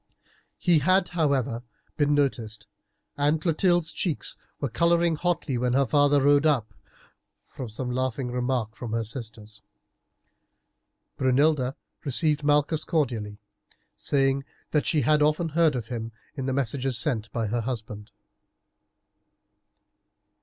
He 0.57 0.79
had, 0.79 1.09
however, 1.09 1.61
been 1.95 2.15
noticed, 2.15 2.65
and 3.17 3.39
Clotilde's 3.39 3.91
cheeks 3.91 4.35
were 4.59 4.67
colouring 4.67 5.15
hotly 5.15 5.59
when 5.59 5.73
her 5.73 5.85
father 5.85 6.19
rode 6.23 6.47
up, 6.47 6.73
from 7.45 7.69
some 7.69 7.91
laughing 7.91 8.31
remark 8.31 8.73
from 8.75 8.93
her 8.93 9.03
sisters. 9.03 9.61
Brunilda 11.17 11.75
received 12.03 12.43
Malchus 12.43 12.83
cordially, 12.83 13.37
saying 13.95 14.43
that 14.71 14.87
she 14.87 15.01
had 15.01 15.21
often 15.21 15.49
heard 15.49 15.75
of 15.75 15.89
him 15.89 16.11
in 16.33 16.47
the 16.47 16.51
messages 16.53 16.97
sent 16.97 17.31
by 17.31 17.45
her 17.45 17.61
husband. 17.61 18.09